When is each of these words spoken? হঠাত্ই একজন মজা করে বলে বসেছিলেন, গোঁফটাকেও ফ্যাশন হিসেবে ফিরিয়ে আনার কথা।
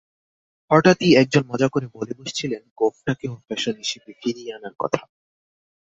হঠাত্ই 0.71 1.09
একজন 1.15 1.43
মজা 1.47 1.67
করে 1.67 1.87
বলে 1.93 2.13
বসেছিলেন, 2.13 2.61
গোঁফটাকেও 2.77 3.33
ফ্যাশন 3.47 3.75
হিসেবে 3.77 4.11
ফিরিয়ে 4.21 4.51
আনার 4.53 4.73
কথা। 4.79 5.01